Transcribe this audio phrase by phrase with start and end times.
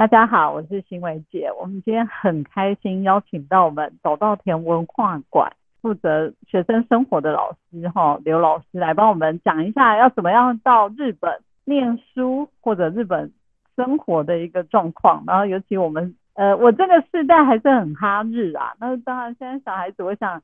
[0.00, 1.50] 大家好，我是新伟姐。
[1.60, 5.52] 我们今天很开心邀请到我们走稻田文化馆
[5.82, 13.30] 负责学生生活的老师哈刘老师来帮我们讲一下要怎么样到日本念书或者日本
[13.76, 15.22] 生活的一个状况。
[15.26, 20.42] 然后尤其我们呃我这个世代还是很哈日啊，那当然现在小孩子我想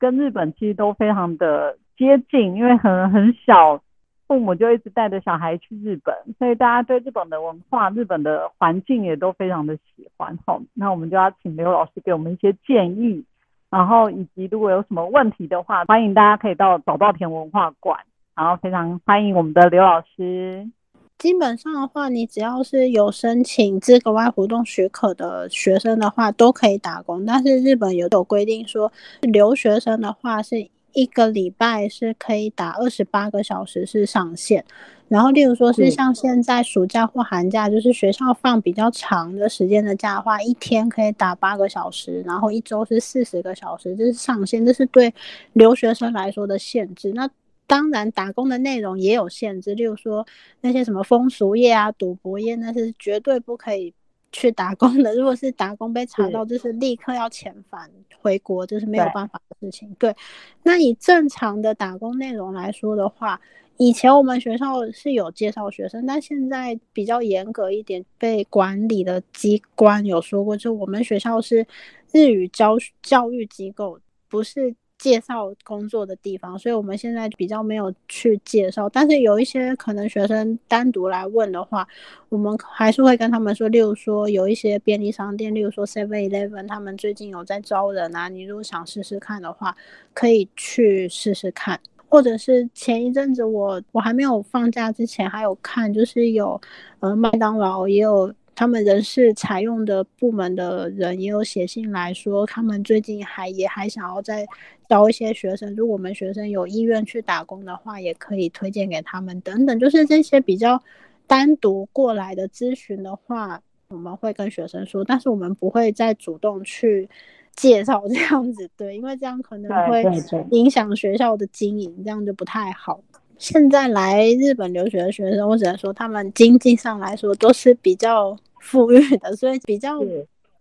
[0.00, 3.80] 跟日本其实都非常的接近，因为很很小。
[4.28, 10.38] 父母就一直带着小孩去日本，所以大家对日本的文化、日本的环境也都非常的喜欢。
[10.44, 13.24] 好，那我们就要请刘老师给我们一些建议，
[13.70, 17.98] 然后以及如果有什么问题的话，欢迎大家可以到早稻田文化馆，
[18.36, 20.70] 然后非常欢迎我们的刘老师。
[21.16, 27.24] 基本上的话，你只要是有申请资格外活动许可的学生的话，都可以打工。
[27.24, 30.68] 但是日本有有规定说，留学生的话是。
[30.92, 34.64] 一个礼拜是可以打二十八个小时是上限，
[35.08, 45.14] 然后例如说是像现在暑假或寒假，就是学校放比较长的时间的假的话，一天可以打八个小时，然后一周是四十个小时，这是上限，这是对
[45.52, 47.12] 留学生来说的限制。
[47.12, 47.28] 那
[47.66, 50.26] 当然打工的内容也有限制，例如说
[50.62, 53.92] 那些什么风俗业啊、赌博业，那是绝对不可以。
[54.32, 57.90] 去打工的， 如果是打工被查到，就是立刻要遣返
[58.20, 59.94] 回国，这是没有办法的事情。
[59.98, 60.14] 对，
[60.62, 63.40] 那以正常的打工内容来说的话，
[63.76, 71.66] 以前我们学校是有介绍学生，但现在比较严格一点，被管理的机关有说过，就我们学校是
[72.12, 74.74] 日语教教育机构，不是。
[74.98, 78.88] 介绍工作的地方，所以我们现在比较没有去介绍。
[78.88, 81.86] 但是有一些可能学生单独来问的话，
[82.28, 88.28] 我们还是会跟他们说，例如说有一些便利商店，例如说 Seven Eleven，他们最近有在招人啊。
[88.28, 89.76] 你如果想试试看的话，
[90.12, 91.78] 可以去试试看。
[92.08, 96.60] 或者是前一阵子我我还没有放假之前，还有看就是有
[97.00, 98.34] 呃麦当劳也有。
[98.58, 104.44] 他们人事采用的部门的人也有写信来说，他们最近还也还想要再
[104.88, 105.72] 招一些学生。
[105.76, 109.78] 如果我们学生有意愿去打工的话，也可以推荐给他们等等。
[109.78, 110.82] 就是这些比较
[111.28, 117.08] 单独过来的咨询的话，我们会跟学生说，但是我们不会再主动去
[117.54, 120.02] 介绍这样子，对，因为这样可能会
[120.50, 123.00] 影响学校的经营，这样就不太好。
[123.38, 128.36] 现在来日本留学的学生，我只能说他们经济上来说都是比较。
[128.60, 130.00] 富裕的，所以比较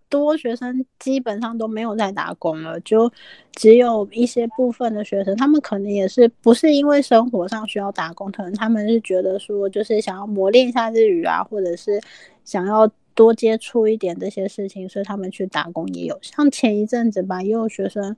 [0.09, 3.11] 多学生基本上都没有在打工了，就
[3.53, 12.01] 只有一些部分的学生，他们可能也是不是因为生活上需要打工，可能他们是觉得说就是想要磨练一下日语啊，或者是
[12.45, 16.17] 想要多接触一点这些事情，所以他们去打工也有。
[16.21, 18.15] 像前一阵子吧，也有学生。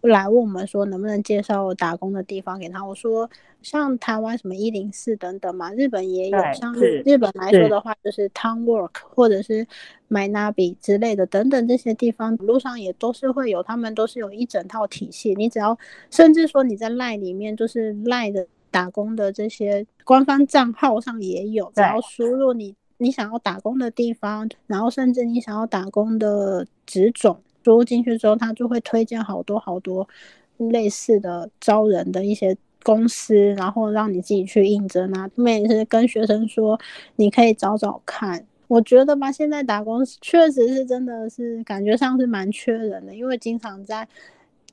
[0.00, 2.84] 来问我们说能不能介绍打工的地方给他？
[2.84, 3.28] 我说
[3.62, 6.38] 像台湾什么一零四等等嘛，日本也有。
[6.54, 6.72] 像
[7.04, 9.66] 日本来说的话，就是 Town Work 或者是
[10.08, 15.34] Mynabi 之类的等等这些地方，路上也都是会有，他们都是有一整套体系。
[15.34, 15.76] 你只要
[16.10, 27.40] 甚至说你在赖里面，就是赖的打工的这些官方账号上也有，只要输入你你想要打工的地方，然后甚至你想要打工的职种。
[27.68, 30.08] 输入进去之后，他就会推荐好多好多
[30.56, 35.28] 类似的招人的一些公司，然后让你自己去应征啊。
[35.36, 36.80] 他们也是跟学生说，
[37.16, 38.42] 你可以找找看。
[38.68, 44.08] 我觉得吧，现在打工确实是真的是感觉上是蛮缺人的，因为经常在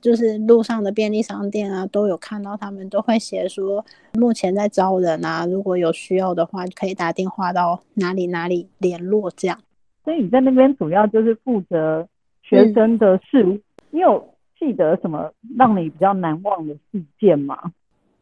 [0.00, 9.58] 就是路上的便利商店啊，都有看到他们都会写说目前在招人啊，如果有需要的话，可以打电话到哪里哪里联络这样。
[10.02, 12.08] 所以你在那边主要就是负责。
[12.48, 17.58] 学生的事，你有记得什么让你比较难忘的事件吗？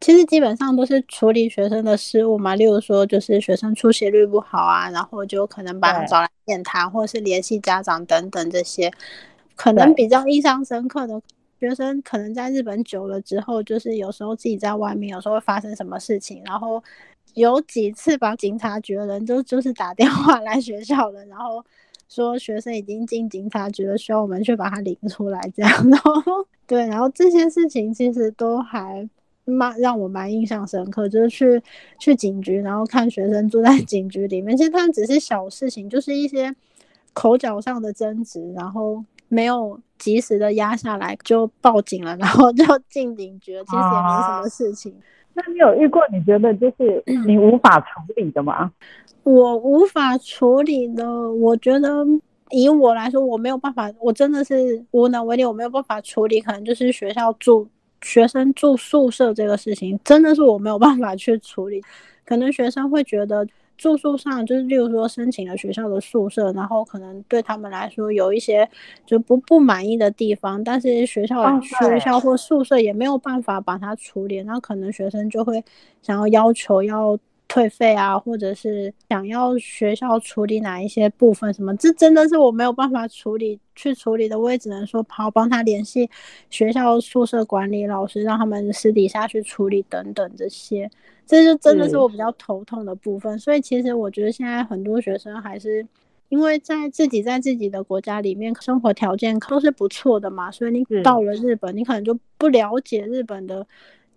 [0.00, 8.90] 其实基本上都是处理学生的事务嘛，例如说就是学生出席率不好啊，然后就可能把他找来面谈，或者是联系家长等等这些。
[9.56, 11.20] 可能比较印象深刻的
[11.58, 16.82] 学生，可能在日本久了之后，就是有时候自己在外面，有时候会发生什么事情，然后
[17.34, 21.64] 有几次把警察局的人就就是打电话来学校了，然后。
[22.08, 25.70] 说学生已经进警察局了，需要我们去把他领出来，这样。
[25.90, 26.12] 然后
[26.66, 29.08] 对，然后这些事情其实都还
[29.44, 31.62] 蛮让我蛮印象深刻，就是去
[31.98, 36.54] 去警局，然后看学生住在警局里面，其实他们只是小事情，就是一些
[37.12, 44.94] 口角上的争执，然后没有及时的压下来就报警了，然后就进警局，其实也没什么事情。
[45.34, 48.70] 那你有遇过你觉得就是你无法处理的吗？
[49.24, 52.04] 我无法处理的，我觉得
[52.50, 56.40] 以我来说，我没有办法，我真的是无能为力，我没有办法处理。
[56.40, 57.66] 可能就是学校住
[58.02, 61.82] 学生住宿舍这个事情，真的是我没有办法去处理。
[62.24, 63.46] 可能学生会觉得
[63.76, 68.68] 住宿上，就是例如说申请了学校的宿舍，然后可能对他们来说有一些
[69.04, 75.62] 就不不满意的地方，但是学校、学校或宿舍也没有办法把它处理，那可能学生就会
[76.02, 77.18] 想要要求要。
[77.54, 86.10] 退费啊，或者是想要学校处理哪一些部分什么，这真的是我没有办法处理去处理的，我也只能说好帮他联系
[86.50, 90.90] 学校宿舍管理老师，让他们私底下去处理等等这些，
[91.24, 93.38] 这就真的是我比较头痛的部分。
[93.38, 95.86] 所以其实我觉得现在很多学生还是
[96.30, 103.64] 因为在自己在自己的国家里面生活条件都是不错的嘛，所以你到了日本，你可能就不了解日本的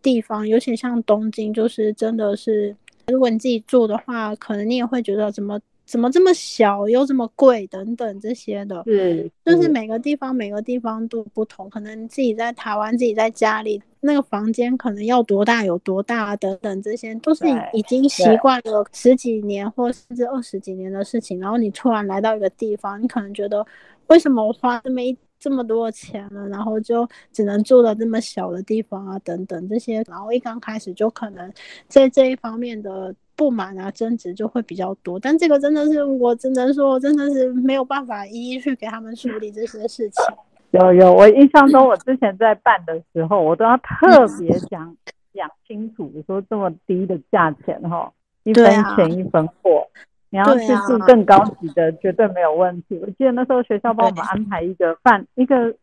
[0.01, 2.75] 地方，尤其像东京，就是真的是。
[3.11, 8.83] 如果你自己住的话，可能你也会觉得怎么怎么这么小又这么贵等等这些的。
[8.85, 23.65] 嗯，就是每个地方每个地方都不同，可能自己在台湾自己在家里那个房间可能要多大有多大等等这些都是已经习惯了十几年或甚至二十几年的事情，然后你突然来到一个地方，你可能觉得
[24.07, 25.17] 为什么我花这么一。
[25.39, 31.51] 这么多钱了，然后就只能住到这么小的地方啊，等等这些，然后一刚开始就可能
[31.87, 35.19] 在这一方面的不满啊、争执就会比较多。
[35.19, 40.35] 但这个真的是我只能说，真的是没有办法一一去给他们处理这些事情。
[40.71, 44.97] 有有，我印象中我之前在办的时候，我都要特别讲
[45.33, 48.11] 讲清楚，说这么低的价钱哈，
[48.43, 49.87] 一分钱一分货。
[50.29, 52.99] 你要去住更高级的，绝对没有问题。
[53.01, 55.73] 我记得那时候学校帮我们安排一个饭，一个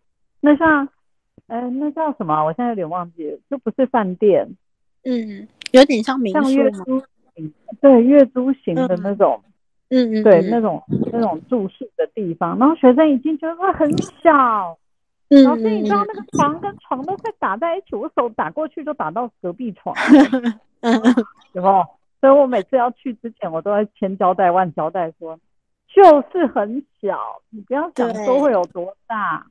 [0.40, 0.86] 那像，
[1.46, 2.44] 哎，那叫什么？
[2.44, 4.46] 我现在有点忘记了，就不是饭店，
[5.04, 7.02] 嗯，有点像民宿月租
[7.34, 9.40] 型，对，月租型的那种，
[9.88, 12.58] 嗯嗯，对，那种那种住宿的地方。
[12.58, 13.90] 然后学生已经觉得很
[14.22, 14.76] 小，
[15.44, 19.96] 老师，你知道那个床跟床都快打在一起，我手打过去就打到隔壁床，
[21.54, 21.86] 有没有？
[22.24, 25.38] 所以我每次要去之前，我都会千交代万交代，说
[25.94, 29.46] 就是很小，你不要想说会有多大。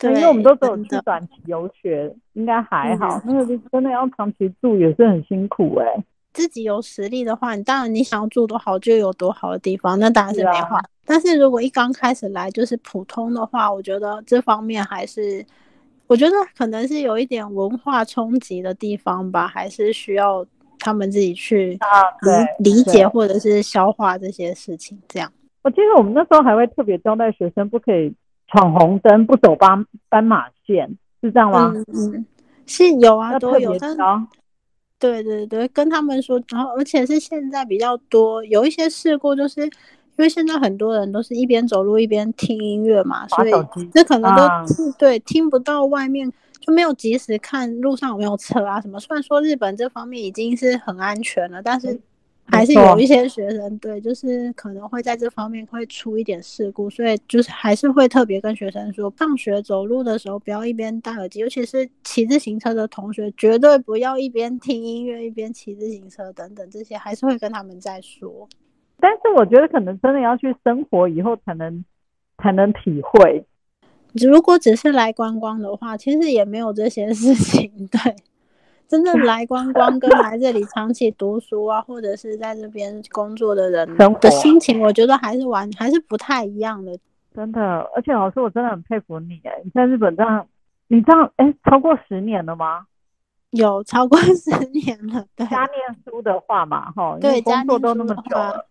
[0.00, 3.22] 对，因为我们都只有去短期游学，应该还好。
[3.24, 6.04] 那个真的要长期住也是很辛苦哎。
[6.32, 10.82] 自己有实力的话，你当然你想要住多好就有多好的地方，那当然是没话。
[11.04, 15.46] 但是如果一刚开始来就是普通的话，我觉得这方面还是，
[16.08, 20.44] 我觉得可能是有一点文化冲击的地方吧，还是需要。
[20.86, 21.76] 他们自己去
[22.60, 25.28] 理理解或者是消化这些事情，这样。
[25.62, 28.14] 我记得我们那时候还会特别交代学生，不可以
[28.46, 30.88] 闯红灯，不走斑斑马线，
[31.20, 31.74] 是这样吗？
[31.92, 32.24] 嗯，
[32.66, 33.76] 是有啊，都有。
[35.00, 39.70] 对对对，跟他们说，然后而且是现在比较多，有一些事故，就是因
[40.18, 43.50] 为现在很多人都是一边走路一边听音乐嘛，所以
[43.92, 44.42] 这可能都
[44.96, 46.32] 对听不到外面。
[46.66, 48.98] 就没有及时看路上有没有车啊什么。
[48.98, 51.96] 虽然说日本这方面已经是很安全了，但是
[52.44, 68.48] 还是有一些学生对，就是可能会在这方面会出一点事故，所以就是还是会特别跟学生说，放学走路的时候不要一边戴耳机，尤其是骑自行车的同学，绝对不要一边听音乐一边骑自行车等等这些，还是会跟他们在说。
[68.98, 71.84] 但是我觉得可能真的要去生活以后才能
[72.38, 73.44] 才能体会。
[74.24, 77.70] 如果只是来观光的话，其实也没有这些事情。
[77.90, 78.16] 对，
[78.88, 86.96] 真正来观光跟来这里长期读书啊，或者是在这边工作的人的心情，我觉得还是完还是不太一样的。
[87.34, 87.60] 真的，
[87.94, 89.60] 而且老师，我真的很佩服你哎！
[89.62, 90.46] 你在日本这样，
[90.88, 92.86] 你这样哎，超过十年了吗？
[93.50, 95.24] 有超过十年了。
[95.36, 98.66] 对，加念书的话嘛，哈，对，工作都那么久了。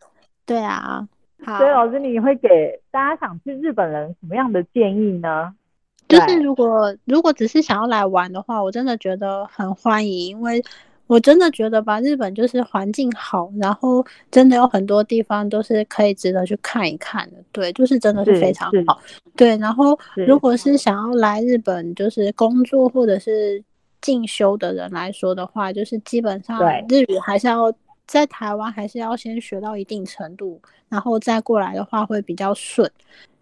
[0.45, 1.07] 对啊。
[1.45, 5.53] 所以老师，你会给大家想去日本人什么样的建议呢？
[6.07, 10.63] 就是如果如果只是想要来玩的话，我真的觉得很欢迎，因为
[11.07, 17.37] 我真的觉得吧，日本就是环境好，然后真的有很多地方都是可以值得去看一看的。
[17.51, 18.99] 对，就是真的是非常好。
[19.35, 19.97] 对，然后
[20.27, 23.63] 如果是想要来日本就是工作或者是
[24.01, 26.59] 进修的人来说的话，就是基本上
[26.89, 27.73] 日语还是要。
[28.07, 32.89] 在台湾还是要先学到一定程度，然后再过来的话会比较顺。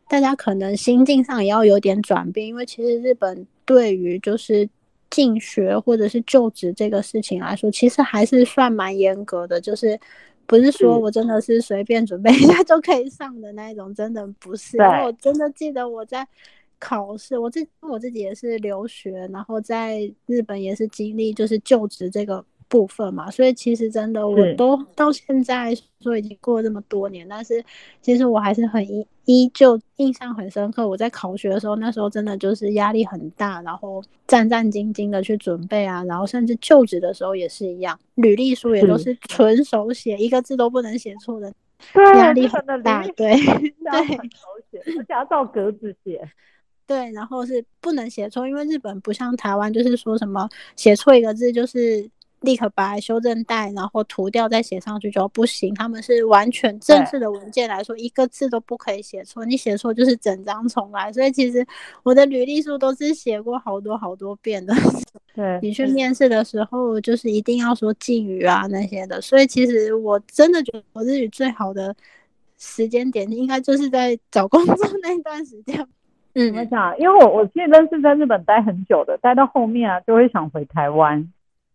[0.08, 4.68] 大家可能心境上也要有点转变，因为其实日本对于就是
[5.10, 9.60] 进学或者是就职这个事情来说，其实还是算蛮严格的。
[9.60, 10.00] 就是
[10.46, 14.78] 不是说我真的是随便准备一下就可以上的那一种，真的不是。
[14.78, 16.28] 我真的记得我在
[16.80, 22.44] 考试，我自我自己也是留学，然后在日本也是经历就是就职这个。
[22.68, 27.64] 部分嘛，所以其实真的我都到现在说已经过了这么多年，但是
[28.02, 30.88] 其实我还是很依依旧印象很深刻。
[30.88, 41.54] 我在考学的时候，那时候真的就是压力很大，然后战战兢兢的去准备啊，然后甚至就职的时候也是一样，履历书也都是纯手写，一个字都不能写错的，
[41.96, 43.02] 压力很大。
[43.10, 44.34] 对 对，手
[44.72, 46.22] 写，而且要照格子写。
[46.86, 52.06] 对，然后是不能写错，因为日本不像台湾，就是说什么写错一个字就是
[52.44, 55.74] 立刻把修正带，然后涂掉再写上去就不行。
[55.74, 61.12] 他们是完全正式的文件来说，一个字都不可以写错，你写错就是整张重来。
[61.12, 61.66] 所以其实
[62.04, 64.74] 我的履历书都是写过好多好多遍的。
[65.36, 69.20] 对你去面试的时候，就是一定要说敬语啊那些的。
[69.20, 71.96] 所以其实我真的觉得我日语最好的
[72.60, 75.88] 时间点，应该就是在找工作 那段时间。
[76.36, 77.00] 嗯，怎么讲？
[77.00, 81.32] 因为我我其实认识在日本待很久的，待到后面啊，就会想回台湾。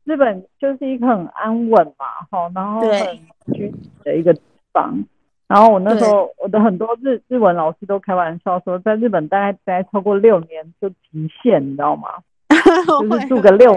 [0.08, 3.70] 日本就是一个很安稳嘛，哈，然后很居
[4.02, 4.40] 的一个地
[4.72, 5.04] 方。
[5.46, 12.08] 然后我那时候我的很多日日文老师都开玩笑说，在日本大概待超过六年就极限，你知道吗？
[12.48, 13.76] 就是住个六，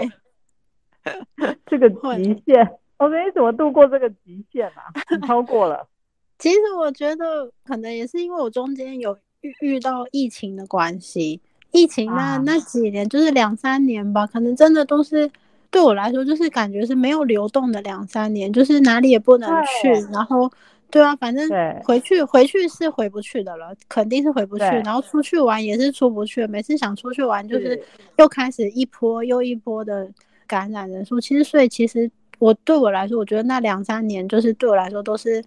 [1.66, 2.66] 这个极限。
[2.98, 4.92] 我说你怎么度过这个极限啊？
[5.26, 5.86] 超过了。
[6.38, 9.16] 其实我觉得可能也是因为我中间有。
[9.42, 11.40] 遇遇到疫情的关系，
[11.72, 15.28] 疫情那那几年就是两三年吧，可能真的都是
[15.72, 20.48] 对我来说就是感觉是没有流动的两三年，就是哪里也不能去，然后
[20.90, 21.48] 对啊，反正
[21.82, 27.82] 回去回去是回不去的了，肯定是回不去，然后出去玩也是出不去，每次想出去玩就是
[28.18, 30.06] 又开始一波又一波的
[30.46, 35.42] 感染人数，其实所以其实我对我来说，我觉得那两三年就是对我来说都是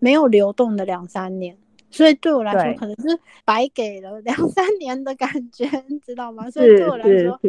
[0.00, 1.56] 没有流动的两三年。
[1.90, 6.50] 所以对我来说，可能是白给了两三年的感觉，你知道吗？
[6.50, 7.40] 所以对我来说，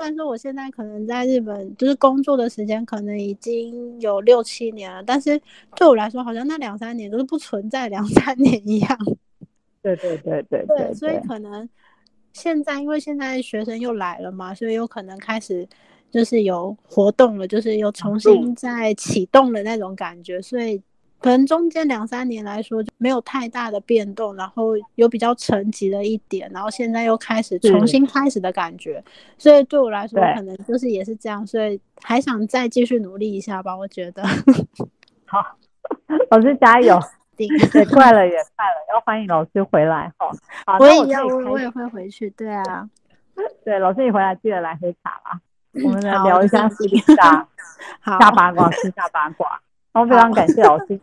[0.00, 5.38] 虽然说我现在可能在日本就是工作的时间可能已经有六七年了，但是
[5.76, 8.98] 对我来说，好像那两三年都是不存在两三年一样。
[9.82, 10.94] 对对对对对。
[10.94, 11.68] 所以可能
[12.32, 15.68] 现在，因为现在学生又来了嘛，所以有可能开始
[16.10, 20.80] 就是有活动了，就是又重新再启动的那种感觉，所以。
[21.20, 29.04] 可能中间两三年来说就没有太大的变动，然后有比较沉寂了一点，然后现在又开始重新开始的感觉，
[29.36, 34.22] 所以对我来说可能就是也是这样，所以还想再继续努力一下吧，我觉得。
[35.26, 35.44] 好，
[36.30, 36.98] 老师加油！
[37.40, 37.48] 也
[37.86, 40.30] 快了， 也快了，要欢迎老师回来哈。
[40.66, 42.28] 好，我也要，我也会回去。
[42.30, 42.86] 对啊，
[43.64, 45.40] 对，老师你回来记得来喝茶啦，
[45.82, 47.48] 我们来聊一下私下，
[48.04, 49.58] 下八卦，私下八卦。
[49.92, 51.00] 然后非常感谢老师。